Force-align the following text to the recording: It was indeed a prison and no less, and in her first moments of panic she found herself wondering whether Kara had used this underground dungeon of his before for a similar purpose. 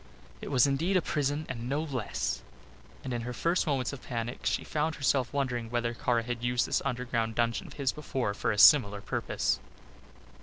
It 0.41 0.49
was 0.49 0.65
indeed 0.65 0.97
a 0.97 1.01
prison 1.03 1.45
and 1.47 1.69
no 1.69 1.83
less, 1.83 2.41
and 3.03 3.13
in 3.13 3.21
her 3.21 3.33
first 3.33 3.67
moments 3.67 3.93
of 3.93 4.01
panic 4.01 4.47
she 4.47 4.63
found 4.63 4.95
herself 4.95 5.31
wondering 5.31 5.69
whether 5.69 5.93
Kara 5.93 6.23
had 6.23 6.43
used 6.43 6.65
this 6.65 6.81
underground 6.83 7.35
dungeon 7.35 7.67
of 7.67 7.73
his 7.73 7.91
before 7.91 8.33
for 8.33 8.51
a 8.51 8.57
similar 8.57 8.99
purpose. 9.01 9.59